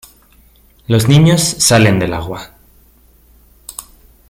Los 0.87 1.07
niños 1.07 1.41
salen 1.43 1.99
del 1.99 2.15
agua. 2.15 2.55